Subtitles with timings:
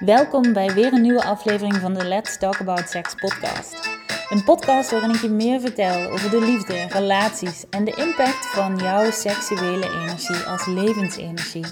[0.00, 3.88] Welkom bij weer een nieuwe aflevering van de Let's Talk About Sex podcast.
[4.28, 8.76] Een podcast waarin ik je meer vertel over de liefde, relaties en de impact van
[8.76, 11.64] jouw seksuele energie als levensenergie.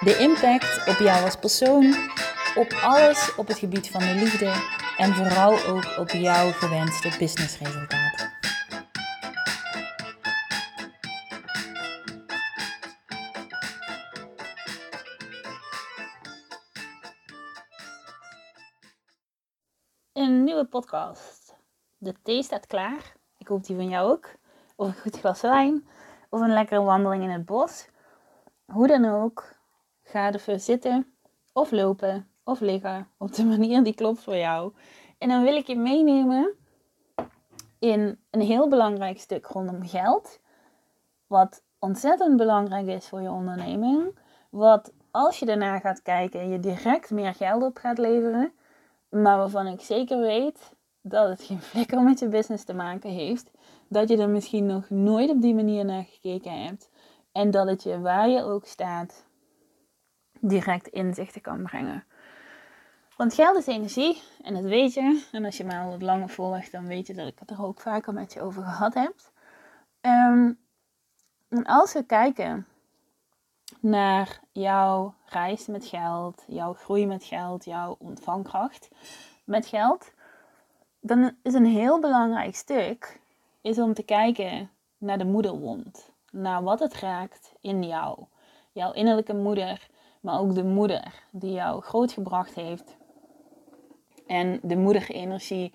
[0.00, 1.94] De impact op jou als persoon,
[2.54, 4.52] op alles op het gebied van de liefde
[4.96, 8.01] en vooral ook op jouw gewenste businessresultaten.
[20.72, 21.56] Podcast.
[21.98, 23.16] De thee staat klaar.
[23.38, 24.30] Ik hoop die van jou ook.
[24.76, 25.86] Of een goed glas wijn.
[26.30, 27.88] Of een lekkere wandeling in het bos.
[28.64, 29.54] Hoe dan ook,
[30.02, 31.14] ga ervoor zitten.
[31.52, 32.28] Of lopen.
[32.44, 33.08] Of liggen.
[33.16, 34.72] Op de manier die klopt voor jou.
[35.18, 36.54] En dan wil ik je meenemen
[37.78, 40.40] in een heel belangrijk stuk rondom geld.
[41.26, 44.18] Wat ontzettend belangrijk is voor je onderneming.
[44.50, 48.52] Wat als je daarna gaat kijken, je direct meer geld op gaat leveren.
[49.12, 53.50] Maar waarvan ik zeker weet dat het geen flikker met je business te maken heeft.
[53.88, 56.90] Dat je er misschien nog nooit op die manier naar gekeken hebt.
[57.32, 59.24] En dat het je waar je ook staat
[60.40, 62.04] direct inzichten kan brengen.
[63.16, 65.26] Want geld is energie en dat weet je.
[65.32, 67.64] En als je mij al wat langer volgt, dan weet je dat ik het er
[67.64, 69.14] ook vaker met je over gehad heb.
[70.00, 70.58] Um,
[71.48, 72.66] en als we kijken
[73.80, 78.88] naar jouw reis met geld, jouw groei met geld, jouw ontvangkracht
[79.44, 80.12] met geld,
[81.00, 83.20] dan is een heel belangrijk stuk
[83.60, 86.10] is om te kijken naar de moederwond.
[86.30, 88.24] Naar wat het raakt in jou.
[88.72, 89.88] Jouw innerlijke moeder,
[90.20, 92.96] maar ook de moeder die jou grootgebracht heeft.
[94.26, 95.72] En de moederenergie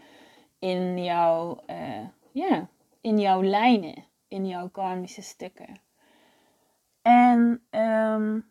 [0.60, 2.68] in jouw, uh, ja,
[3.02, 5.80] in jouw lijnen, in jouw karmische stukken.
[7.08, 8.46] En um,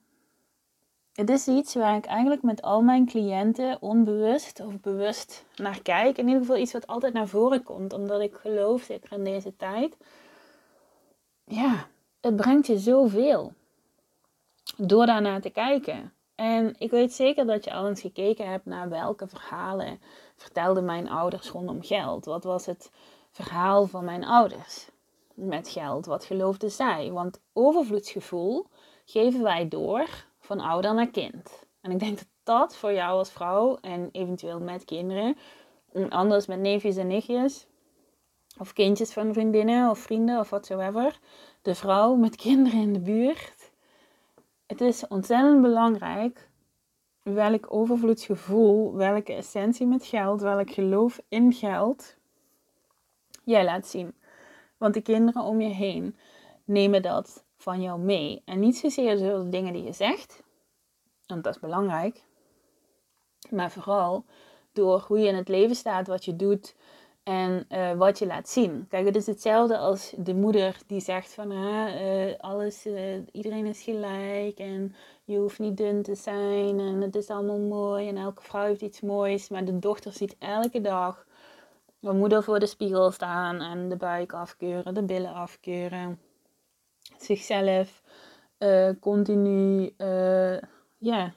[1.13, 6.19] het is iets waar ik eigenlijk met al mijn cliënten onbewust of bewust naar kijk.
[6.19, 9.57] In ieder geval iets wat altijd naar voren komt, omdat ik geloof, zeker in deze
[9.57, 9.97] tijd.
[11.45, 11.87] Ja,
[12.21, 13.53] het brengt je zoveel
[14.77, 16.13] door daarnaar te kijken.
[16.35, 20.01] En ik weet zeker dat je al eens gekeken hebt naar welke verhalen
[20.37, 22.25] vertelden mijn ouders rondom geld.
[22.25, 22.91] Wat was het
[23.31, 24.89] verhaal van mijn ouders
[25.37, 26.07] met geld?
[26.07, 27.13] Wat geloofden zij?
[27.13, 28.67] Want overvloedsgevoel
[29.05, 30.09] geven wij door
[30.39, 31.67] van ouder naar kind.
[31.81, 35.37] En ik denk dat dat voor jou als vrouw en eventueel met kinderen,
[35.93, 37.67] en anders met neefjes en nichtjes,
[38.59, 41.19] of kindjes van vriendinnen of vrienden of whatsoever,
[41.63, 43.71] de vrouw met kinderen in de buurt.
[44.67, 46.49] Het is ontzettend belangrijk
[47.23, 52.17] welk overvloedsgevoel, welke essentie met geld, welk geloof in geld
[53.45, 54.15] jij laat zien.
[54.77, 56.17] Want de kinderen om je heen
[56.65, 58.43] nemen dat van jou mee.
[58.45, 60.43] En niet zozeer de dingen die je zegt,
[61.27, 62.25] want dat is belangrijk,
[63.51, 64.25] maar vooral
[64.73, 66.75] door hoe je in het leven staat, wat je doet
[67.23, 68.87] en uh, wat je laat zien.
[68.89, 73.83] Kijk, het is hetzelfde als de moeder die zegt van uh, alles, uh, iedereen is
[73.83, 74.95] gelijk en
[75.25, 78.81] je hoeft niet dun te zijn en het is allemaal mooi en elke vrouw heeft
[78.81, 79.49] iets moois.
[79.49, 81.27] Maar de dochter ziet elke dag
[82.07, 86.21] de moeder voor de spiegel staan en de buik afkeuren, de billen afkeuren
[87.19, 88.03] zichzelf
[88.59, 90.59] uh, continu uh,
[90.99, 91.33] ja,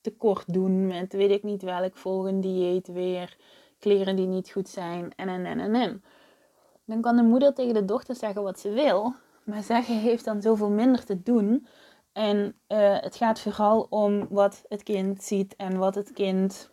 [0.00, 3.36] tekort doen met weet ik niet welk volgende dieet weer,
[3.78, 6.04] kleren die niet goed zijn en en en en.
[6.84, 9.14] Dan kan de moeder tegen de dochter zeggen wat ze wil,
[9.44, 11.66] maar zeggen heeft dan zoveel minder te doen.
[12.12, 16.70] En uh, het gaat vooral om wat het kind ziet en wat het kind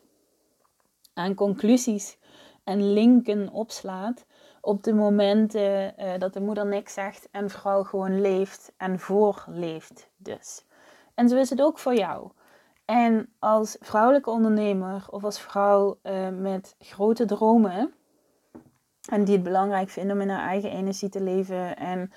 [1.13, 2.18] aan conclusies
[2.71, 4.25] en linken opslaat
[4.61, 10.09] op de momenten uh, dat de moeder niks zegt en vrouw gewoon leeft en voorleeft
[10.17, 10.65] dus.
[11.15, 12.31] En zo is het ook voor jou.
[12.85, 17.93] En als vrouwelijke ondernemer of als vrouw uh, met grote dromen
[19.09, 22.11] en die het belangrijk vinden om in haar eigen energie te leven en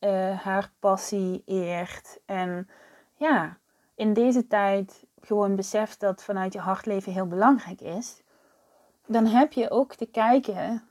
[0.00, 2.68] uh, haar passie eert en
[3.14, 3.58] ja,
[3.94, 8.22] in deze tijd gewoon beseft dat vanuit je hart leven heel belangrijk is,
[9.06, 10.82] dan heb je ook te kijken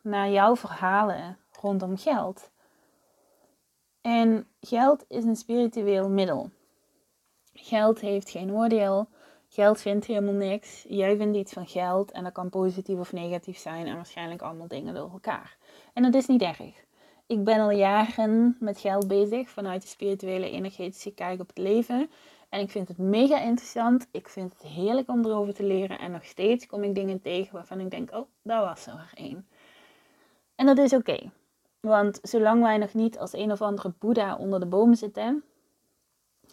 [0.00, 2.50] naar jouw verhalen rondom geld.
[4.00, 6.50] En geld is een spiritueel middel.
[7.52, 9.08] Geld heeft geen oordeel.
[9.48, 10.84] Geld vindt helemaal niks.
[10.88, 14.68] Jij vindt iets van geld en dat kan positief of negatief zijn en waarschijnlijk allemaal
[14.68, 15.56] dingen door elkaar.
[15.92, 16.86] En dat is niet erg.
[17.26, 22.10] Ik ben al jaren met geld bezig vanuit de spirituele energetische kijk op het leven.
[22.48, 24.08] En ik vind het mega interessant.
[24.10, 25.98] Ik vind het heerlijk om erover te leren.
[25.98, 29.48] En nog steeds kom ik dingen tegen waarvan ik denk, oh, daar was er één.
[30.54, 31.30] En dat is oké.
[31.80, 35.44] Want zolang wij nog niet als een of andere Boeddha onder de boom zitten,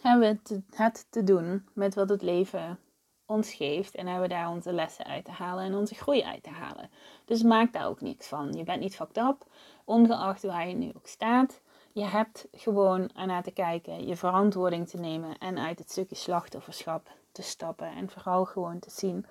[0.00, 2.78] hebben we het te doen met wat het leven
[3.26, 6.42] ons geeft en hebben we daar onze lessen uit te halen en onze groei uit
[6.42, 6.90] te halen.
[7.24, 8.52] Dus maak daar ook niks van.
[8.52, 9.46] Je bent niet fucked up,
[9.84, 11.60] ongeacht waar je nu ook staat.
[11.96, 17.10] Je hebt gewoon ernaar te kijken, je verantwoording te nemen en uit het stukje slachtofferschap
[17.32, 17.86] te stappen.
[17.86, 19.26] En vooral gewoon te zien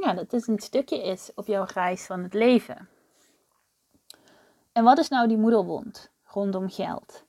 [0.00, 2.88] ja, dat dit een stukje is op jouw reis van het leven.
[4.72, 7.24] En wat is nou die moederwond rondom geld?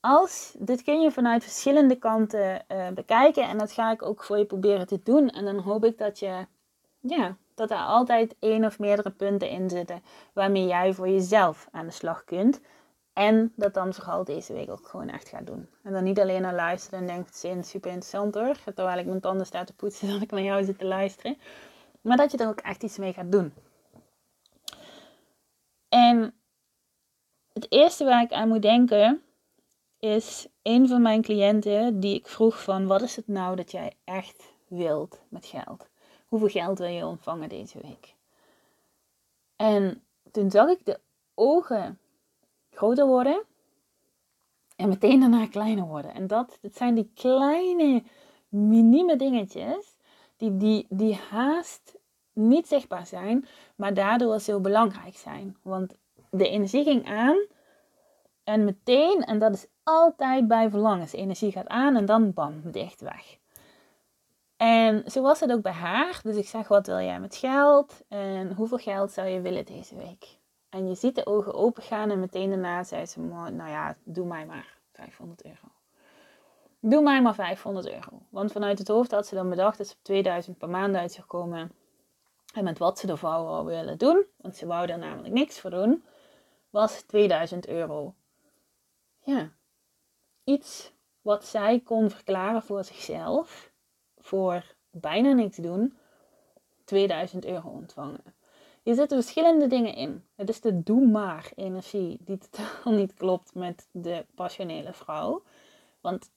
[0.00, 4.38] Als, dit kun je vanuit verschillende kanten uh, bekijken en dat ga ik ook voor
[4.38, 5.28] je proberen te doen.
[5.28, 6.46] En dan hoop ik dat je,
[7.00, 11.86] ja, dat er altijd één of meerdere punten in zitten waarmee jij voor jezelf aan
[11.86, 12.60] de slag kunt.
[13.16, 15.68] En dat dan vooral deze week ook gewoon echt gaat doen.
[15.82, 18.74] En dan niet alleen naar luisteren en denkt, is super interessant hoor.
[18.74, 21.38] Terwijl ik mijn tanden sta te poetsen, dat ik naar jou zit te luisteren.
[22.00, 23.54] Maar dat je er ook echt iets mee gaat doen.
[25.88, 26.34] En
[27.52, 29.22] het eerste waar ik aan moet denken
[29.98, 33.92] is een van mijn cliënten die ik vroeg van wat is het nou dat jij
[34.04, 35.88] echt wilt met geld?
[36.26, 38.14] Hoeveel geld wil je ontvangen deze week?
[39.56, 41.00] En toen zag ik de
[41.34, 41.98] ogen
[42.76, 43.42] groter worden
[44.76, 46.14] en meteen daarna kleiner worden.
[46.14, 48.02] En dat, dat zijn die kleine,
[48.48, 49.96] minieme dingetjes
[50.36, 51.98] die, die, die haast
[52.32, 53.46] niet zichtbaar zijn,
[53.76, 55.56] maar daardoor zo belangrijk zijn.
[55.62, 55.96] Want
[56.30, 57.46] de energie ging aan
[58.44, 61.12] en meteen, en dat is altijd bij verlangens.
[61.12, 63.38] Energie gaat aan en dan bam, dicht weg.
[64.56, 66.20] En zo was het ook bij haar.
[66.22, 68.04] Dus ik zeg, wat wil jij met geld?
[68.08, 70.35] En hoeveel geld zou je willen deze week?
[70.76, 74.26] En je ziet de ogen open gaan en meteen daarna zei ze, nou ja, doe
[74.26, 75.68] mij maar 500 euro.
[76.80, 78.22] Doe mij maar 500 euro.
[78.28, 81.12] Want vanuit het hoofd had ze dan bedacht dat ze op 2000 per maand uit
[81.12, 81.72] zou komen.
[82.54, 85.70] En met wat ze ervoor wou willen doen, want ze wou er namelijk niks voor
[85.70, 86.04] doen,
[86.70, 88.14] was 2000 euro.
[89.18, 89.50] Ja,
[90.44, 93.72] iets wat zij kon verklaren voor zichzelf,
[94.18, 95.98] voor bijna niks doen,
[96.84, 98.35] 2000 euro ontvangen.
[98.86, 100.24] Hier zitten verschillende dingen in.
[100.34, 105.42] Het is de doe maar energie die totaal niet klopt met de passionele vrouw.
[106.00, 106.30] Want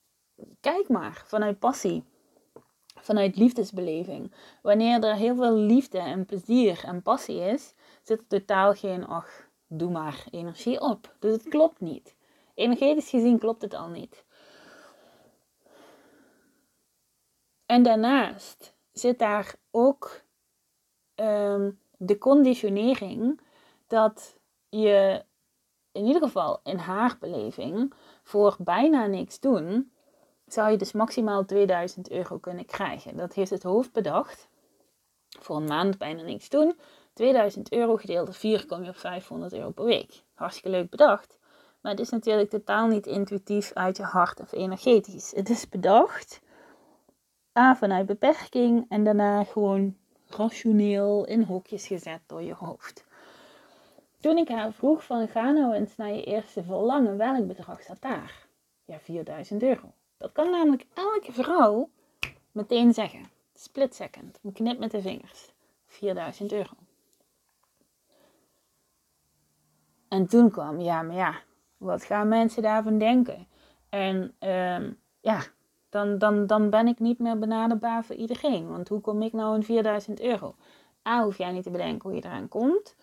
[0.60, 2.04] kijk maar vanuit passie,
[2.94, 4.32] vanuit liefdesbeleving.
[4.62, 9.48] Wanneer er heel veel liefde en plezier en passie is, zit er totaal geen ach,
[9.66, 11.14] doe maar energie op.
[11.18, 12.16] Dus het klopt niet.
[12.54, 14.24] Energetisch gezien klopt het al niet.
[17.66, 20.22] En daarnaast zit daar ook
[21.14, 23.40] um, de conditionering
[23.86, 24.38] dat
[24.68, 25.24] je
[25.92, 27.92] in ieder geval in haar beleving
[28.22, 29.92] voor bijna niks doen,
[30.46, 33.16] zou je dus maximaal 2000 euro kunnen krijgen.
[33.16, 34.48] Dat heeft het hoofd bedacht.
[35.40, 36.78] Voor een maand bijna niks doen.
[37.12, 40.22] 2000 euro gedeeld door 4 kom je op 500 euro per week.
[40.34, 41.38] Hartstikke leuk bedacht.
[41.80, 45.32] Maar het is natuurlijk totaal niet intuïtief uit je hart of energetisch.
[45.34, 46.40] Het is bedacht
[47.58, 49.96] A vanuit beperking en daarna gewoon
[50.30, 53.04] rationeel in hokjes gezet door je hoofd.
[54.20, 58.02] Toen ik haar vroeg van ga nou eens naar je eerste verlangen, welk bedrag staat
[58.02, 58.46] daar?
[58.84, 59.92] Ja, 4000 euro.
[60.16, 61.90] Dat kan namelijk elke vrouw
[62.52, 63.30] meteen zeggen.
[63.54, 65.52] Split second, een knip met de vingers.
[65.86, 66.72] 4000 euro.
[70.08, 71.40] En toen kwam, ja, maar ja,
[71.76, 73.46] wat gaan mensen daarvan denken?
[73.88, 75.42] En um, ja,
[75.90, 78.68] dan, dan, dan ben ik niet meer benaderbaar voor iedereen.
[78.68, 80.54] Want hoe kom ik nou in 4000 euro?
[81.08, 82.94] A, hoef jij niet te bedenken hoe je eraan komt.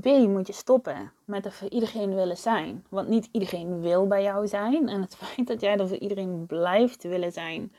[0.00, 2.84] B, moet je stoppen met er voor iedereen willen zijn.
[2.88, 4.88] Want niet iedereen wil bij jou zijn.
[4.88, 7.72] En het feit dat jij er voor iedereen blijft willen zijn,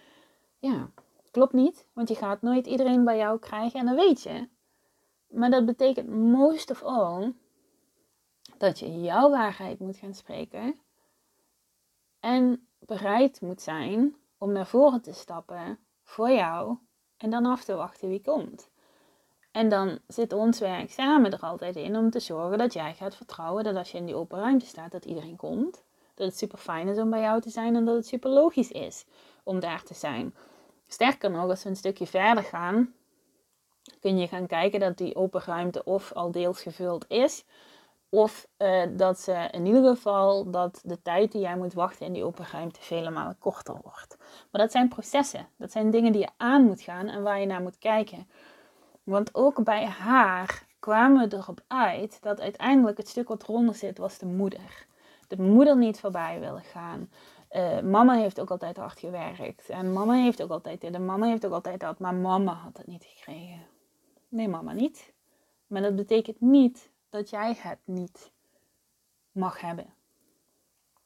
[0.60, 0.90] ja,
[1.32, 1.88] klopt niet.
[1.94, 4.48] Want je gaat nooit iedereen bij jou krijgen en dat weet je.
[5.28, 7.34] Maar dat betekent most of all
[8.58, 10.80] dat je jouw waarheid moet gaan spreken.
[12.20, 16.78] En bereid moet zijn om naar voren te stappen voor jou
[17.18, 18.70] en dan af te wachten wie komt.
[19.52, 23.16] En dan zit ons werk samen er altijd in om te zorgen dat jij gaat
[23.16, 25.84] vertrouwen dat als je in die open ruimte staat, dat iedereen komt.
[26.14, 28.72] Dat het super fijn is om bij jou te zijn en dat het super logisch
[28.72, 29.06] is
[29.44, 30.36] om daar te zijn.
[30.88, 32.94] Sterker nog, als we een stukje verder gaan,
[34.00, 37.46] kun je gaan kijken dat die open ruimte of al deels gevuld is,
[38.14, 42.14] of uh, dat ze in ieder geval dat de tijd die jij moet wachten in
[42.14, 44.18] die open ruimte vele malen korter wordt.
[44.52, 45.48] Maar dat zijn processen.
[45.58, 48.28] Dat zijn dingen die je aan moet gaan en waar je naar moet kijken.
[49.04, 53.98] Want ook bij haar kwamen we erop uit dat uiteindelijk het stuk wat eronder zit
[53.98, 54.86] was de moeder.
[55.28, 57.10] De moeder niet voorbij willen gaan.
[57.52, 59.70] Uh, mama heeft ook altijd hard gewerkt.
[59.70, 62.00] En mama heeft ook altijd dit en mama heeft ook altijd dat.
[62.00, 63.62] Maar mama had het niet gekregen.
[64.30, 65.14] Nee, mama niet.
[65.68, 68.32] Maar dat betekent niet dat jij het niet
[69.32, 69.94] mag hebben.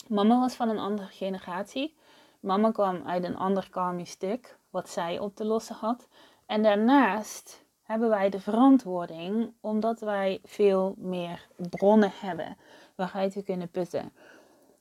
[0.08, 1.96] Mama was van een andere generatie.
[2.40, 6.08] Mama kwam uit een ander karmisch stuk, wat zij op te lossen had.
[6.46, 12.58] En daarnaast hebben wij de verantwoording, omdat wij veel meer bronnen hebben
[12.96, 14.14] waaruit we kunnen putten.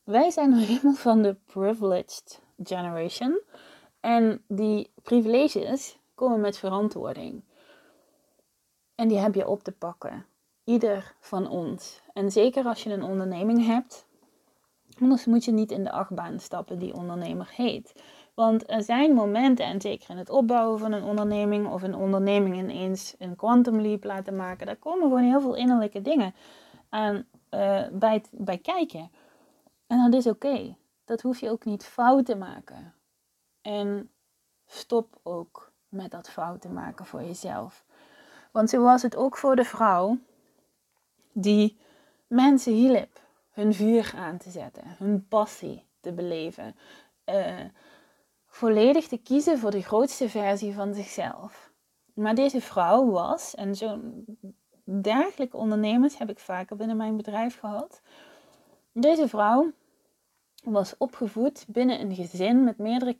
[0.04, 3.40] Wij zijn nog helemaal van de privileged generation.
[4.00, 7.44] En die privileges komen met verantwoording.
[8.94, 10.26] En die heb je op te pakken.
[10.66, 12.00] Ieder van ons.
[12.12, 14.06] En zeker als je een onderneming hebt.
[15.00, 18.02] Anders moet je niet in de achtbaan stappen die ondernemer heet.
[18.34, 22.56] Want er zijn momenten, en zeker in het opbouwen van een onderneming of een onderneming
[22.56, 26.34] ineens een quantum leap laten maken, daar komen gewoon heel veel innerlijke dingen
[26.88, 27.14] aan
[27.50, 29.10] uh, bij, bij kijken.
[29.86, 30.76] En dat is oké.
[31.04, 32.94] Dat hoef je ook niet fout te maken.
[33.62, 34.10] En
[34.66, 37.84] stop ook met dat fouten maken voor jezelf.
[38.50, 40.18] Want zo was het ook voor de vrouw
[41.38, 41.78] die
[42.26, 46.76] mensen hielp hun vuur aan te zetten, hun passie te beleven.
[47.26, 47.64] Uh,
[48.46, 51.72] volledig te kiezen voor de grootste versie van zichzelf.
[52.14, 54.24] Maar deze vrouw was, en zo'n
[54.84, 58.00] dergelijke ondernemers heb ik vaker binnen mijn bedrijf gehad.
[58.92, 59.72] Deze vrouw
[60.64, 63.14] was opgevoed binnen een gezin met meerdere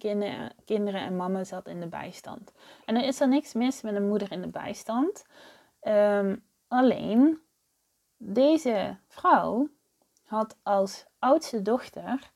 [0.65, 2.53] kinderen en mama zat in de bijstand.
[2.85, 5.25] En er is er niks mis met een moeder in de bijstand.
[5.83, 7.41] Um, alleen,
[8.17, 9.69] deze vrouw
[10.25, 12.31] had als oudste dochter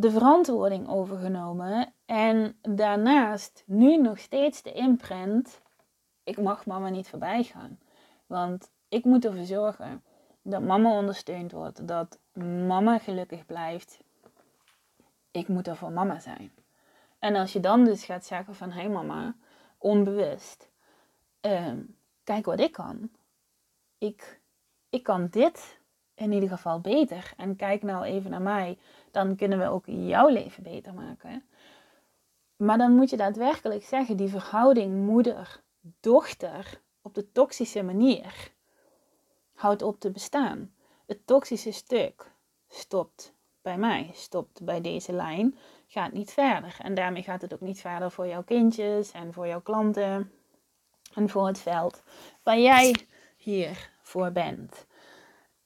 [0.00, 5.60] de verantwoording overgenomen en daarnaast nu nog steeds de imprint:
[6.22, 7.78] ik mag mama niet voorbij gaan.
[8.26, 10.02] Want ik moet ervoor zorgen
[10.42, 12.18] dat mama ondersteund wordt, dat
[12.66, 14.00] mama gelukkig blijft.
[15.30, 16.52] Ik moet er voor mama zijn.
[17.18, 19.34] En als je dan dus gaat zeggen van hé hey mama,
[19.78, 20.68] onbewust,
[21.40, 21.80] ehm,
[22.24, 23.10] kijk wat ik kan.
[23.98, 24.37] Ik,
[24.90, 25.78] ik kan dit
[26.14, 27.32] in ieder geval beter.
[27.36, 28.78] En kijk nou even naar mij,
[29.10, 31.44] dan kunnen we ook jouw leven beter maken.
[32.56, 38.52] Maar dan moet je daadwerkelijk zeggen, die verhouding moeder-dochter op de toxische manier
[39.54, 40.74] houdt op te bestaan.
[41.06, 42.32] Het toxische stuk
[42.68, 46.76] stopt bij mij, stopt bij deze lijn, gaat niet verder.
[46.78, 50.32] En daarmee gaat het ook niet verder voor jouw kindjes en voor jouw klanten
[51.14, 52.02] en voor het veld
[52.42, 52.94] waar jij
[53.36, 54.86] hier voor bent.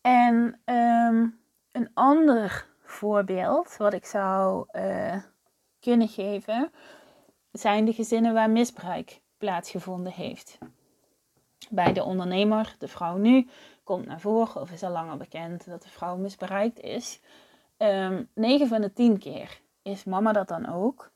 [0.00, 1.26] En ehm,
[1.72, 5.16] een ander voorbeeld wat ik zou uh,
[5.80, 6.72] kunnen geven
[7.52, 10.58] zijn de gezinnen waar misbruik plaatsgevonden heeft.
[11.70, 13.48] Bij de ondernemer, de vrouw nu,
[13.84, 17.20] komt naar voren of is al langer bekend dat de vrouw misbruikt is.
[17.78, 21.10] Um, ehm, 9 van de 10 keer is mama dat dan ook.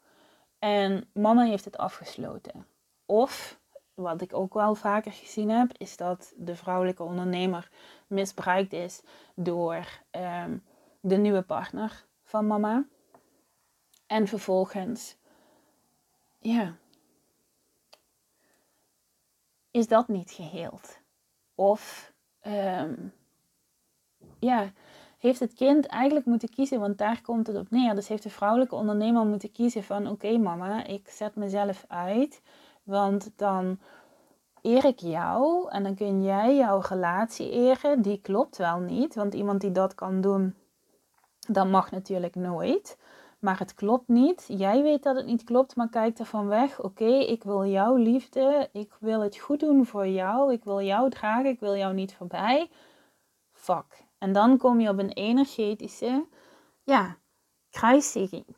[0.59, 2.67] En mama heeft het afgesloten.
[3.07, 3.61] Of,
[3.97, 7.71] wat ik ook wel vaker gezien heb, is dat de vrouwelijke ondernemer
[8.07, 9.03] misbruikt is
[9.35, 10.65] door um,
[11.01, 12.85] de nieuwe partner van mama.
[14.07, 15.17] En vervolgens,
[16.39, 16.77] ja,
[19.71, 21.01] is dat niet geheeld?
[21.55, 22.13] Of,
[22.47, 23.13] um,
[24.39, 24.73] ja,
[25.19, 27.95] heeft het kind eigenlijk moeten kiezen, want daar komt het op neer.
[27.95, 32.43] Dus heeft de vrouwelijke ondernemer moeten kiezen van, oké mama, ik zet mezelf uit,
[32.87, 33.79] want dan
[34.63, 38.03] eer ik jou en dan kun jij jouw relatie eren.
[38.03, 40.55] Die klopt wel niet, want iemand die dat kan doen,
[41.49, 42.99] dat mag natuurlijk nooit.
[43.39, 44.45] Maar het klopt niet.
[44.49, 46.83] Jij weet dat het niet klopt, maar kijk ervan weg.
[46.83, 48.69] Oké, ik wil jouw liefde.
[48.73, 50.53] Ik wil het goed doen voor jou.
[50.53, 51.47] Ik wil jou dragen.
[51.47, 52.71] Ik wil jou niet voorbij.
[53.53, 54.05] Fuck.
[54.19, 56.27] En dan kom je op een energetische,
[56.83, 57.17] ja,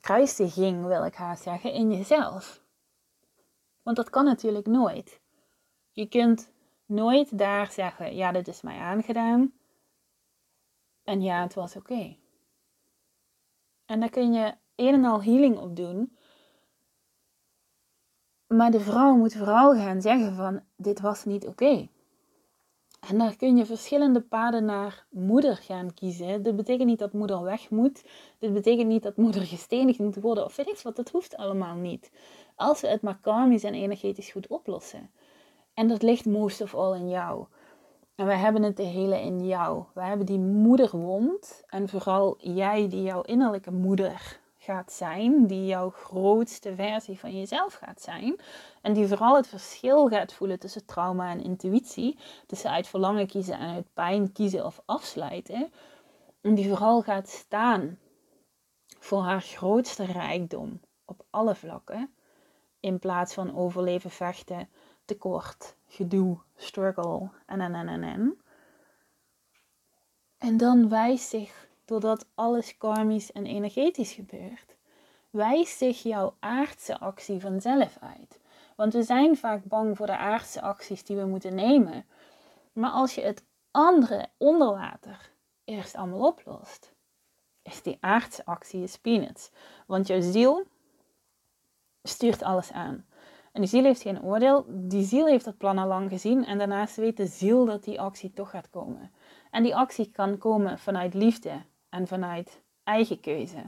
[0.00, 2.62] kruisiging, wil ik haar zeggen, in jezelf.
[3.88, 5.20] Want dat kan natuurlijk nooit.
[5.90, 6.52] Je kunt
[6.86, 9.52] nooit daar zeggen, ja, dit is mij aangedaan.
[11.02, 12.16] En ja, het was oké.
[13.84, 16.16] En daar kun je een en al healing op doen.
[18.46, 21.88] Maar de vrouw moet vooral gaan zeggen van, dit was niet oké.
[23.00, 26.42] En daar kun je verschillende paden naar moeder gaan kiezen.
[26.42, 28.04] Dit betekent niet dat moeder weg moet.
[28.38, 30.44] Dit betekent niet dat moeder gestenigd moet worden.
[30.44, 32.10] Of weet ik wat, dat hoeft allemaal niet.
[32.58, 35.10] Als we het maar karmisch en energetisch goed oplossen.
[35.74, 37.46] En dat ligt most of all in jou.
[38.14, 39.84] En wij hebben het de hele in jou.
[39.94, 41.62] We hebben die moederwond.
[41.66, 47.74] En vooral jij die jouw innerlijke moeder gaat zijn, die jouw grootste versie van jezelf
[47.74, 48.36] gaat zijn.
[48.82, 52.18] En die vooral het verschil gaat voelen tussen trauma en intuïtie.
[52.46, 55.72] Tussen uit verlangen kiezen en uit pijn kiezen of afsluiten.
[56.40, 57.98] En die vooral gaat staan
[58.98, 62.12] voor haar grootste rijkdom op alle vlakken.
[62.80, 64.68] In plaats van overleven, vechten,
[65.04, 68.40] tekort, gedoe, struggle en en en en en.
[70.38, 74.76] En dan wijst zich, doordat alles karmisch en energetisch gebeurt,
[75.30, 78.40] wijst zich jouw aardse actie vanzelf uit.
[78.76, 82.06] Want we zijn vaak bang voor de aardse acties die we moeten nemen.
[82.72, 85.30] Maar als je het andere onder water
[85.64, 86.92] eerst allemaal oplost,
[87.62, 89.50] is die aardse actie is peanuts.
[89.86, 90.66] Want jouw ziel
[92.08, 93.04] stuurt alles aan.
[93.52, 94.64] En die ziel heeft geen oordeel.
[94.68, 96.44] Die ziel heeft het plan al lang gezien.
[96.44, 99.10] En daarnaast weet de ziel dat die actie toch gaat komen.
[99.50, 103.62] En die actie kan komen vanuit liefde en vanuit eigen keuze.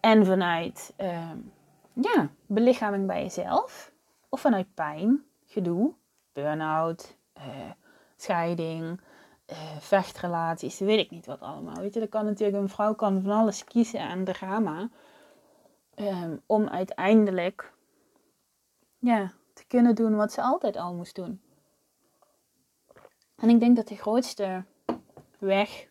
[0.00, 1.30] En vanuit uh,
[1.92, 3.92] ja, belichaming bij jezelf.
[4.28, 5.92] Of vanuit pijn, gedoe,
[6.32, 7.44] burn-out, uh,
[8.16, 9.00] scheiding,
[9.46, 11.76] uh, vechtrelaties, weet ik niet wat allemaal.
[11.76, 14.88] Weet je, kan natuurlijk, een vrouw kan van alles kiezen aan drama.
[16.02, 17.72] Um, om uiteindelijk
[18.98, 21.40] ja, te kunnen doen wat ze altijd al moest doen.
[23.36, 24.64] En ik denk dat de grootste
[25.38, 25.88] weg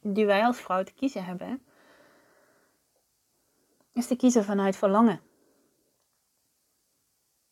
[0.00, 1.62] die wij als vrouw te kiezen hebben,
[3.92, 5.20] is te kiezen vanuit verlangen.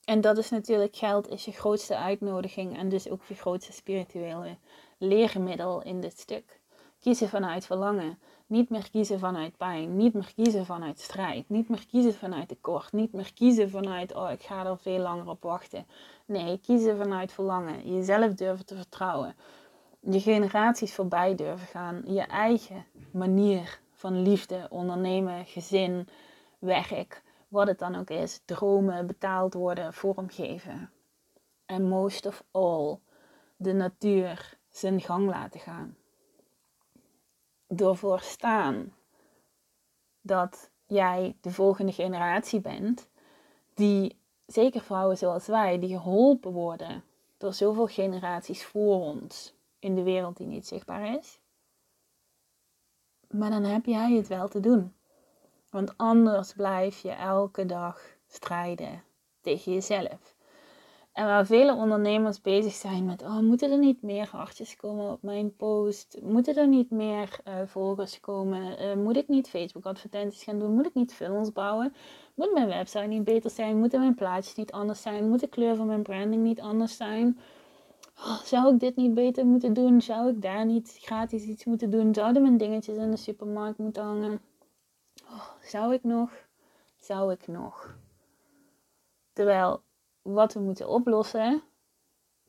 [0.05, 4.59] En dat is natuurlijk geld, is je grootste uitnodiging en dus ook je grootste spirituele
[4.99, 6.62] leermiddel in dit stuk.
[7.03, 8.19] Kiezen vanuit verlangen.
[8.47, 9.97] Niet meer kiezen vanuit pijn.
[9.97, 11.49] Niet meer kiezen vanuit strijd.
[11.49, 12.93] Niet meer kiezen vanuit tekort.
[12.93, 15.87] Niet meer kiezen vanuit, oh, ik ga er veel langer op wachten.
[16.27, 17.95] Nee, kiezen vanuit verlangen.
[17.95, 19.35] Jezelf durven te vertrouwen.
[20.01, 22.03] Je generaties voorbij durven gaan.
[22.07, 26.09] Je eigen manier van liefde, ondernemen, gezin,
[26.59, 28.41] werk, wat het dan ook is.
[28.45, 30.91] Dromen, betaald worden, vormgeven.
[31.67, 32.99] En most of all,
[33.57, 35.97] de natuur zijn gang laten gaan
[37.77, 38.95] door staan
[40.21, 43.09] dat jij de volgende generatie bent,
[43.75, 47.05] die, zeker vrouwen zoals wij, die geholpen worden
[47.37, 51.39] door zoveel generaties voor ons in de wereld die niet zichtbaar is.
[53.29, 54.95] Maar dan heb jij het wel te doen.
[55.71, 59.03] Want anders blijf je elke dag strijden
[59.41, 60.35] tegen jezelf.
[61.13, 65.23] En waar vele ondernemers bezig zijn met, oh, moeten er niet meer hartjes komen op
[65.23, 66.19] mijn post?
[66.23, 68.83] Moeten er niet meer uh, volgers komen?
[68.83, 70.75] Uh, moet ik niet Facebook advertenties gaan doen?
[70.75, 71.95] Moet ik niet films bouwen?
[72.35, 73.79] Moet mijn website niet beter zijn?
[73.79, 75.29] Moeten mijn plaatjes niet anders zijn?
[75.29, 77.39] Moet de kleur van mijn branding niet anders zijn?
[78.19, 80.01] Oh, zou ik dit niet beter moeten doen?
[80.01, 82.15] Zou ik daar niet gratis iets moeten doen?
[82.15, 84.41] Zouden mijn dingetjes in de supermarkt moeten hangen?
[85.25, 86.31] Oh, zou ik nog?
[86.97, 87.97] Zou ik nog?
[89.33, 89.83] Terwijl
[90.23, 91.63] wat we moeten oplossen,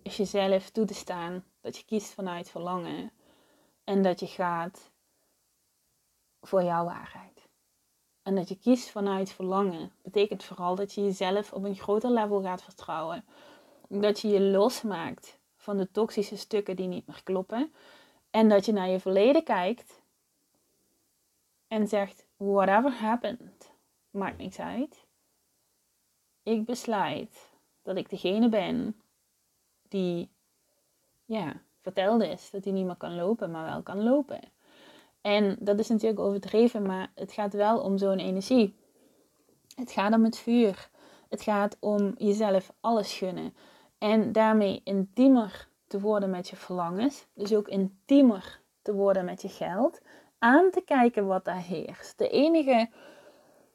[0.02, 1.44] is jezelf toe te staan.
[1.62, 3.12] Dat je kiest vanuit verlangen.
[3.84, 4.92] En dat je gaat
[6.42, 7.48] voor jouw waarheid.
[8.24, 9.92] En dat je kiest vanuit verlangen.
[10.02, 13.26] Betekent vooral dat je jezelf op een groter level gaat vertrouwen.
[13.88, 17.74] Dat je je losmaakt van de toxische stukken die niet meer kloppen.
[18.30, 20.02] En dat je naar je verleden kijkt.
[21.68, 23.72] En zegt, whatever happened,
[24.10, 25.06] maakt niks uit.
[26.44, 27.53] Ik besluit
[27.84, 28.96] dat ik degene ben
[29.88, 30.30] die
[31.26, 34.40] ja, vertelde is dat hij niet meer kan lopen, maar wel kan lopen.
[35.22, 38.76] En dat is natuurlijk overdreven, maar het gaat wel om zo'n energie.
[39.76, 40.90] Het gaat om het vuur.
[41.30, 43.54] Het gaat om jezelf alles gunnen.
[43.98, 47.26] En daarmee intiemer te worden met je verlangens.
[47.34, 50.02] Dus ook intiemer te worden met je geld.
[50.40, 52.18] Aan te kijken wat daar heerst.
[52.18, 52.90] De enige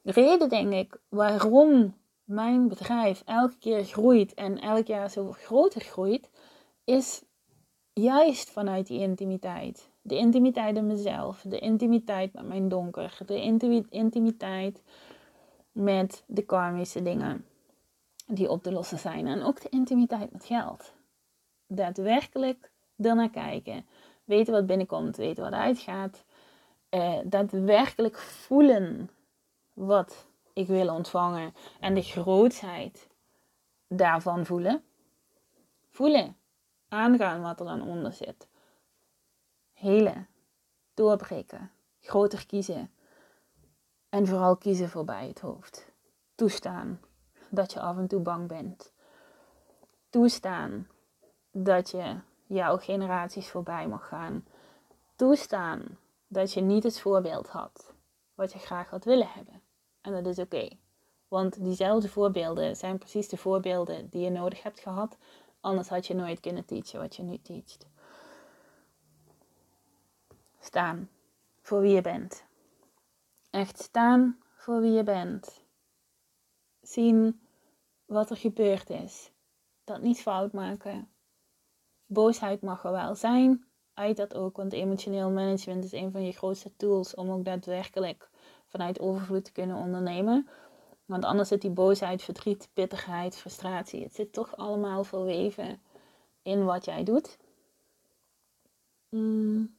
[0.03, 1.95] reden, denk ik, waarom
[2.29, 6.31] mijn bedrijf elke keer groeit en elk jaar zo groter groeit,
[6.85, 7.23] is
[7.93, 9.91] juist vanuit die intimiteit.
[10.03, 13.41] De intimiteit in mezelf, de intimiteit met mijn donker, de
[13.91, 14.83] intimiteit
[15.73, 17.45] met de karmische dingen
[18.27, 19.27] die op te lossen zijn.
[19.27, 20.93] En ook de intimiteit met geld.
[21.67, 23.87] Daadwerkelijk ernaar kijken.
[24.25, 26.25] Weten wat binnenkomt, weten wat uitgaat.
[26.91, 29.11] Uh, daadwerkelijk voelen
[29.73, 30.28] wat
[30.59, 33.09] ik wil ontvangen en de grootheid
[33.89, 34.85] daarvan voelen.
[35.91, 36.37] Voelen,
[36.89, 38.49] aangaan wat er dan onder zit.
[39.73, 40.29] Helen,
[40.95, 42.91] doorbreken, groter kiezen
[44.09, 45.93] en vooral kiezen voorbij het hoofd.
[46.35, 47.01] Toestaan
[47.51, 48.93] dat je af en toe bang bent.
[50.11, 50.89] Toestaan
[51.51, 54.47] dat je jouw generaties voorbij mag gaan.
[55.17, 57.95] Toestaan dat je niet het voorbeeld had
[58.35, 59.68] wat je graag had willen hebben.
[60.01, 60.69] En dat is oké.
[61.29, 65.17] Want diezelfde voorbeelden zijn precies de voorbeelden die je nodig hebt gehad.
[65.61, 67.87] Anders had je nooit kunnen teachen wat je nu teacht.
[70.59, 71.11] Staan
[71.63, 72.45] voor wie je bent.
[73.51, 75.65] Echt staan voor wie je bent.
[76.81, 77.41] Zien
[78.07, 79.31] wat er gebeurd is.
[79.85, 81.09] Dat niet fout maken.
[82.07, 83.67] Boosheid mag er wel zijn.
[83.95, 88.31] Uit dat ook, want emotioneel management is een van je grootste tools om ook daadwerkelijk
[88.69, 90.49] vanuit overvloed te kunnen ondernemen.
[91.05, 94.03] Want anders zit die boosheid, verdriet, bitterheid, frustratie.
[94.03, 95.83] Het zit toch allemaal verweven
[96.43, 97.39] in wat jij doet.
[99.09, 99.77] Mm.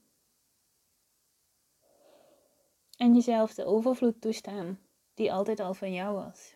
[2.97, 4.79] En jezelf de overvloed toestaan
[5.13, 6.55] die altijd al van jou was.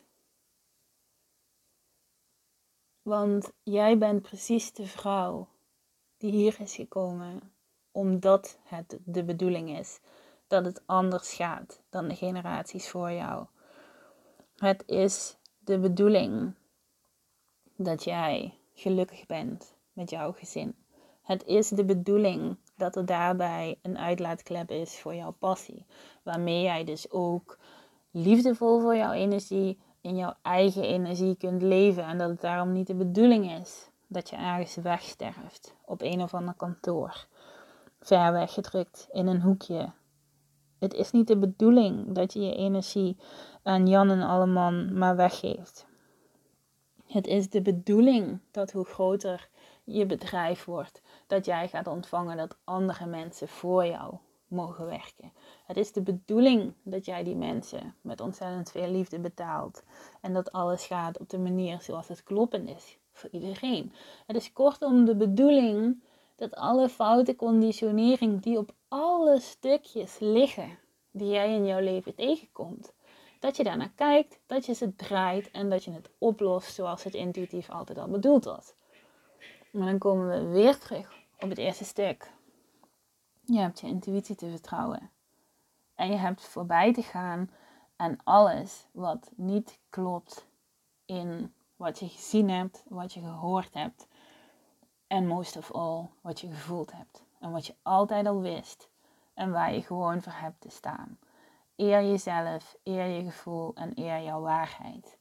[3.01, 5.47] Want jij bent precies de vrouw
[6.17, 7.53] die hier is gekomen
[7.91, 9.99] omdat het de bedoeling is
[10.47, 13.45] dat het anders gaat dan de generaties voor jou.
[14.57, 16.53] Het is de bedoeling
[17.75, 20.75] dat jij gelukkig bent met jouw gezin.
[21.21, 25.85] Het is de bedoeling dat er daarbij een uitlaatklep is voor jouw passie,
[26.23, 27.57] waarmee jij dus ook
[28.11, 32.87] liefdevol voor jouw energie in jouw eigen energie kunt leven en dat het daarom niet
[32.87, 37.27] de bedoeling is dat je ergens wegsterft op een of ander kantoor,
[37.99, 39.91] ver weggedrukt in een hoekje.
[40.83, 43.17] Het is niet de bedoeling dat je je energie
[43.61, 45.85] aan Jan en Alleman maar weggeeft.
[47.05, 49.49] Het is de bedoeling dat hoe groter
[49.83, 54.15] je bedrijf wordt, dat jij gaat ontvangen dat andere mensen voor jou
[54.47, 55.31] mogen werken.
[55.65, 59.83] Het is de bedoeling dat jij die mensen met ontzettend veel liefde betaalt.
[60.21, 63.91] En dat alles gaat op de manier zoals het kloppend is voor iedereen.
[64.27, 66.03] Het is kortom de bedoeling
[66.35, 70.77] dat alle foute conditionering die op alle stukjes liggen
[71.11, 72.93] die jij in jouw leven tegenkomt,
[73.39, 77.13] dat je daarnaar kijkt, dat je ze draait en dat je het oplost zoals het
[77.13, 78.73] intuïtief altijd al bedoeld was.
[79.71, 82.31] Maar dan komen we weer terug op het eerste stuk.
[83.45, 85.11] Je hebt je intuïtie te vertrouwen.
[85.95, 87.51] En je hebt voorbij te gaan
[87.95, 90.45] aan alles wat niet klopt
[91.05, 94.07] in wat je gezien hebt, wat je gehoord hebt.
[95.07, 97.23] En most of all, wat je gevoeld hebt.
[97.43, 98.89] En wat je altijd al wist.
[99.33, 101.19] En waar je gewoon voor hebt te staan.
[101.75, 105.17] Eer jezelf, eer je gevoel en eer jouw waarheid.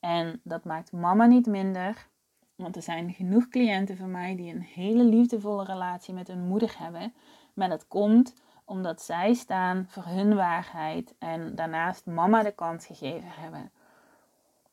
[0.00, 2.08] En dat maakt mama niet minder.
[2.54, 6.74] Want er zijn genoeg cliënten van mij die een hele liefdevolle relatie met hun moeder
[6.78, 7.14] hebben.
[7.54, 8.34] Maar dat komt
[8.64, 13.72] omdat zij staan voor hun waarheid en daarnaast mama de kans gegeven hebben.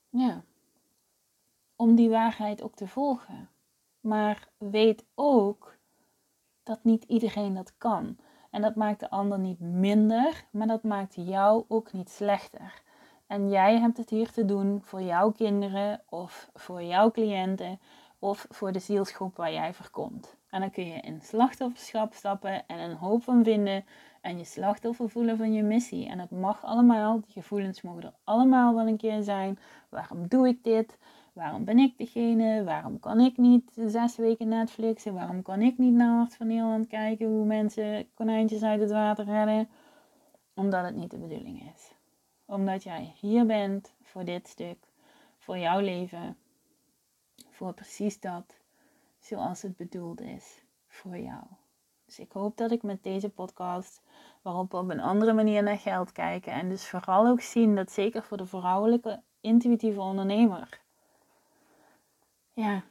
[0.09, 0.43] Ja.
[1.75, 3.49] Om die waarheid ook te volgen.
[3.99, 5.77] Maar weet ook
[6.63, 8.17] dat niet iedereen dat kan.
[8.49, 12.81] En dat maakt de ander niet minder, maar dat maakt jou ook niet slechter.
[13.27, 17.79] En jij hebt het hier te doen voor jouw kinderen of voor jouw cliënten
[18.19, 20.35] of voor de zielsgroep waar jij voor komt.
[20.49, 23.85] En dan kun je in slachtofferschap stappen en een hoop van vinden
[24.21, 26.07] en je slachtoffer voelen van je missie.
[26.07, 29.59] En het mag allemaal, die gevoelens mogen er allemaal wel een keer zijn.
[29.89, 30.97] Waarom doe ik dit?
[31.33, 32.63] Waarom ben ik degene?
[32.63, 35.13] Waarom kan ik niet zes weken Netflixen?
[35.13, 39.25] Waarom kan ik niet naar Hart van Nederland kijken hoe mensen konijntjes uit het water
[39.25, 39.69] redden?
[40.53, 41.91] Omdat het niet de bedoeling is.
[42.45, 44.77] Omdat jij hier bent voor dit stuk,
[45.37, 46.37] voor jouw leven,
[47.49, 48.57] voor precies dat,
[49.19, 51.43] zoals het bedoeld is voor jou.
[52.05, 54.01] Dus ik hoop dat ik met deze podcast,
[54.41, 57.91] waarop we op een andere manier naar geld kijken en dus vooral ook zien dat
[57.91, 60.81] zeker voor de vrouwelijke intuïtieve ondernemer,
[62.53, 62.83] ja,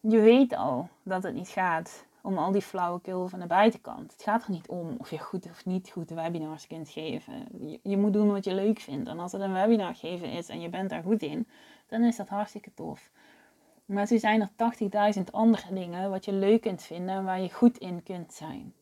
[0.00, 4.12] je weet al dat het niet gaat om al die flauwekul van de buitenkant.
[4.12, 7.46] Het gaat er niet om of je goed of niet goed webinars kunt geven.
[7.58, 9.08] Je, je, moet doen wat je leuk vindt.
[9.08, 11.46] En als het een webinar geven is en je bent daar goed in,
[11.86, 13.10] dan is dat hartstikke tof.
[13.84, 17.52] Maar zo zijn er 80.000 andere dingen wat je leuk kunt vinden en waar je
[17.52, 18.74] goed in kunt zijn.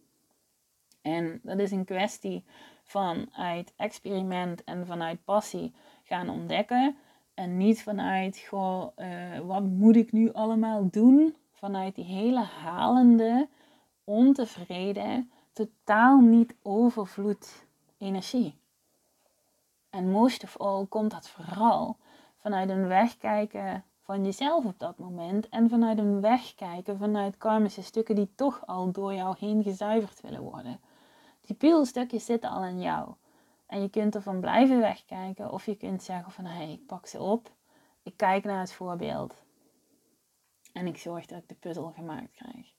[1.03, 2.44] En dat is een kwestie
[2.83, 6.97] vanuit experiment en vanuit passie gaan ontdekken.
[7.35, 11.37] En niet vanuit, goh, uh, wat moet ik nu allemaal doen?
[11.53, 13.49] Vanuit die hele halende,
[14.05, 17.64] ontevreden, totaal niet overvloed
[17.99, 18.55] energie.
[19.90, 21.97] En most of all komt dat vooral
[22.37, 28.14] vanuit een wegkijken van jezelf op dat moment en vanuit een wegkijken vanuit karmische stukken
[28.14, 30.81] die toch al door jou heen gezuiverd willen worden.
[31.40, 33.14] Die puzzelstukjes zitten al in jou.
[33.66, 37.07] En je kunt ervan blijven wegkijken of je kunt zeggen van hé, hey, ik pak
[37.07, 37.53] ze op,
[38.03, 39.44] ik kijk naar het voorbeeld
[40.72, 42.74] en ik zorg dat ik de puzzel gemaakt krijg.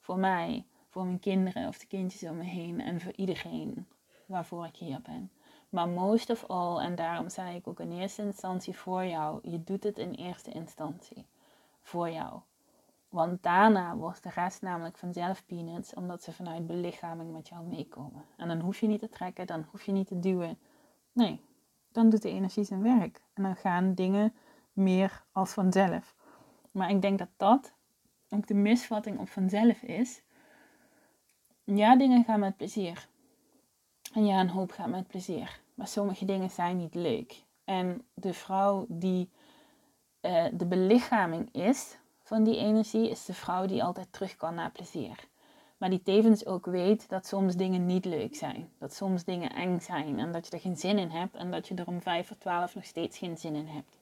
[0.00, 3.86] Voor mij, voor mijn kinderen of de kindjes om me heen en voor iedereen
[4.26, 5.30] waarvoor ik hier ben.
[5.68, 9.64] Maar most of all, en daarom zei ik ook in eerste instantie voor jou, je
[9.64, 11.26] doet het in eerste instantie
[11.82, 12.40] voor jou.
[13.08, 18.24] Want daarna wordt de rest namelijk vanzelf peanuts, omdat ze vanuit belichaming met jou meekomen.
[18.36, 20.58] En dan hoef je niet te trekken, dan hoef je niet te duwen.
[21.12, 21.40] Nee,
[21.92, 23.22] dan doet de energie zijn werk.
[23.34, 24.34] En dan gaan dingen
[24.72, 26.14] meer als vanzelf.
[26.72, 27.72] Maar ik denk dat dat
[28.28, 30.22] ook de misvatting op vanzelf is.
[31.64, 33.08] Ja, dingen gaan met plezier.
[34.12, 35.60] En ja, een hoop gaat met plezier.
[35.74, 37.44] Maar sommige dingen zijn niet leuk.
[37.64, 39.30] En de vrouw die
[40.22, 44.70] uh, de belichaming is van die energie, is de vrouw die altijd terug kan naar
[44.70, 45.28] plezier.
[45.76, 48.70] Maar die tevens ook weet dat soms dingen niet leuk zijn.
[48.78, 51.34] Dat soms dingen eng zijn en dat je er geen zin in hebt.
[51.34, 53.98] En dat je er om vijf voor twaalf nog steeds geen zin in hebt.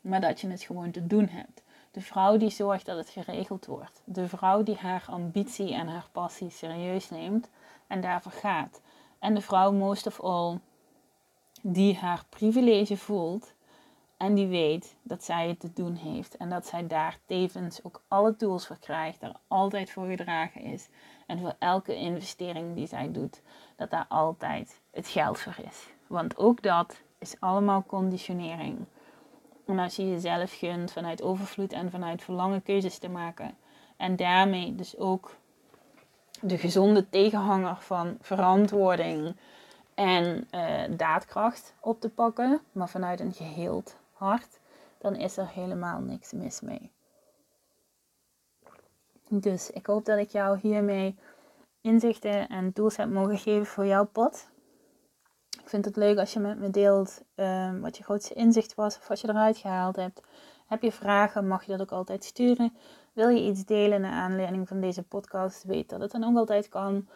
[0.00, 1.62] Maar dat je het gewoon te doen hebt.
[1.90, 4.02] De vrouw die zorgt dat het geregeld wordt.
[4.04, 7.48] De vrouw die haar ambitie en haar passie serieus neemt
[7.86, 8.80] en daarvoor gaat.
[9.18, 10.58] En de vrouw, most of all,
[11.62, 13.54] die haar privilege voelt
[14.18, 16.36] en die weet dat zij het te doen heeft.
[16.36, 19.20] En dat zij daar tevens ook alle tools voor krijgt.
[19.20, 20.88] Daar altijd voor gedragen is.
[21.26, 23.42] En voor elke investering die zij doet.
[23.76, 25.88] Dat daar altijd het geld voor is.
[26.06, 28.78] Want ook dat is allemaal conditionering.
[29.66, 33.56] En als je jezelf gunt vanuit overvloed en vanuit verlangen keuzes te maken.
[33.96, 35.36] En daarmee dus ook
[36.40, 39.36] de gezonde tegenhanger van verantwoording
[39.94, 42.60] en uh, daadkracht op te pakken.
[42.72, 44.58] Maar vanuit een geheeld hart,
[44.98, 46.90] dan is er helemaal niks mis mee.
[49.28, 51.18] Dus ik hoop dat ik jou hiermee
[51.80, 54.48] inzichten en tools heb mogen geven voor jouw pad.
[55.62, 58.96] Ik vind het leuk als je met me deelt um, wat je grootste inzicht was
[58.96, 60.20] of wat je eruit gehaald hebt.
[60.66, 62.76] Heb je vragen, mag je dat ook altijd sturen.
[63.12, 66.68] Wil je iets delen naar aanleiding van deze podcast, weet dat het dan ook altijd
[66.68, 67.08] kan.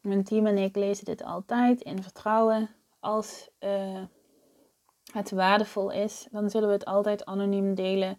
[0.00, 2.70] Mijn team en ik lezen dit altijd in vertrouwen.
[3.00, 4.02] Als uh,
[5.12, 8.18] het waardevol is, dan zullen we het altijd anoniem delen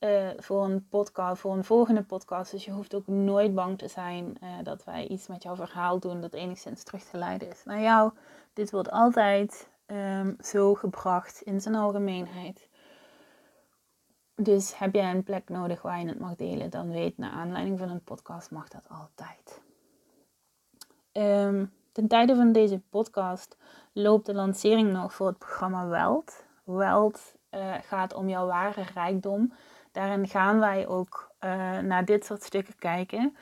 [0.00, 2.50] uh, voor een podcast, voor een volgende podcast.
[2.50, 5.98] Dus je hoeft ook nooit bang te zijn uh, dat wij iets met jouw verhaal
[5.98, 8.12] doen dat enigszins terug te leiden is naar jou.
[8.52, 12.68] Dit wordt altijd um, zo gebracht in zijn algemeenheid.
[14.34, 17.78] Dus heb jij een plek nodig waar je het mag delen, dan weet naar aanleiding
[17.78, 19.60] van een podcast mag dat altijd.
[21.12, 23.56] Um, ten tijde van deze podcast
[23.98, 26.44] loopt de lancering nog voor het programma Weld.
[26.64, 29.52] Weld uh, gaat om jouw ware rijkdom.
[29.92, 33.36] Daarin gaan wij ook uh, naar dit soort stukken kijken.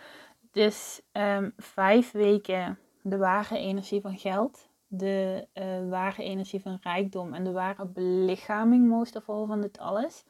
[0.51, 7.35] Dus um, vijf weken de ware energie van geld, de uh, ware energie van rijkdom
[7.35, 10.25] en de ware belichaming, most of all, van dit alles.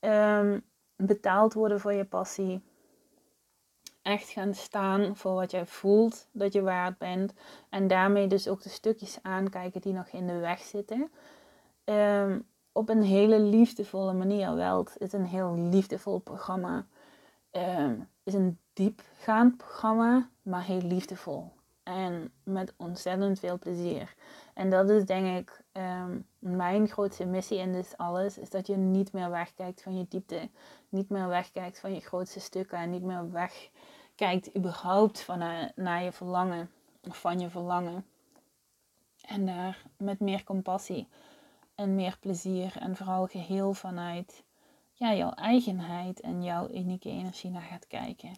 [0.00, 0.64] Um,
[0.96, 2.62] betaald worden voor je passie.
[4.04, 7.32] Echt gaan staan voor wat jij voelt dat je waard bent.
[7.68, 11.10] En daarmee dus ook de stukjes aankijken die nog in de weg zitten.
[11.84, 14.54] Um, op een hele liefdevolle manier.
[14.54, 16.86] Welt is een heel liefdevol programma.
[17.52, 21.52] Um, is een diepgaand programma, maar heel liefdevol.
[21.82, 24.14] En met ontzettend veel plezier.
[24.54, 28.38] En dat is denk ik um, mijn grootste missie in dit alles.
[28.38, 30.48] Is dat je niet meer wegkijkt van je diepte.
[30.88, 32.78] Niet meer wegkijkt van je grootste stukken.
[32.78, 33.30] En niet meer
[34.16, 36.70] wegkijkt überhaupt van, uh, naar je verlangen.
[37.08, 38.06] Of van je verlangen.
[39.26, 41.08] En daar met meer compassie
[41.74, 42.76] en meer plezier.
[42.78, 44.42] En vooral geheel vanuit
[44.92, 48.32] ja, jouw eigenheid en jouw unieke energie naar gaat kijken.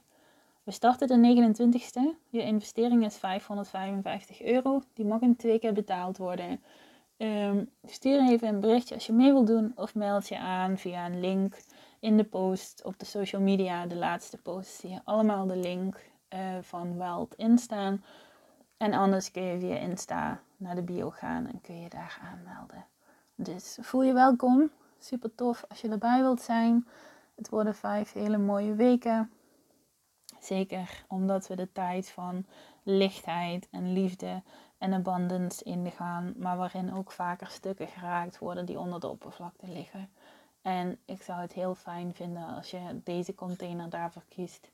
[0.62, 2.18] We starten de 29ste.
[2.28, 4.82] Je investering is 555 euro.
[4.94, 6.60] Die mag in twee keer betaald worden.
[7.16, 11.06] Um, stuur even een berichtje als je mee wilt doen of meld je aan via
[11.06, 11.56] een link
[12.00, 13.86] in de post op de social media.
[13.86, 18.04] De laatste post zie je allemaal de link uh, van Wild instaan.
[18.76, 22.84] En anders kun je via Insta naar de bio gaan en kun je daar aanmelden.
[23.34, 24.70] Dus voel je welkom.
[24.98, 26.86] Super tof als je erbij wilt zijn.
[27.34, 29.30] Het worden vijf hele mooie weken.
[30.40, 32.46] Zeker omdat we de tijd van
[32.82, 34.42] lichtheid en liefde
[34.78, 40.10] en abundance ingaan, maar waarin ook vaker stukken geraakt worden die onder de oppervlakte liggen.
[40.66, 44.70] En ik zou het heel fijn vinden als je deze container daarvoor kiest.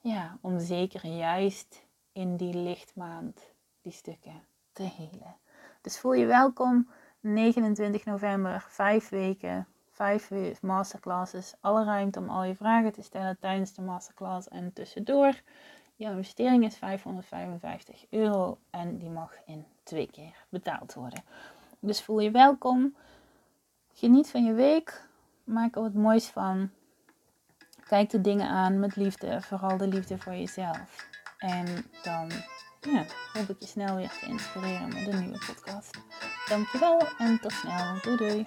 [0.00, 3.40] Ja, om zeker juist in die lichtmaand
[3.82, 5.36] die stukken te helen.
[5.80, 6.88] Dus voel je welkom.
[7.20, 10.30] 29 november, vijf weken, vijf
[10.62, 11.54] masterclasses.
[11.60, 15.40] Alle ruimte om al je vragen te stellen tijdens de masterclass en tussendoor.
[15.96, 21.22] Jouw investering is 555 euro en die mag in twee keer betaald worden.
[21.78, 22.94] Dus voel je welkom.
[23.92, 25.06] Geniet van je week.
[25.48, 26.70] Maak er wat moois van.
[27.86, 31.06] Kijk de dingen aan met liefde, vooral de liefde voor jezelf.
[31.38, 31.66] En
[32.02, 32.30] dan
[32.80, 35.98] ja, hoop ik je snel weer te inspireren met een nieuwe podcast.
[36.48, 38.00] Dankjewel en tot snel.
[38.02, 38.44] Doei doei.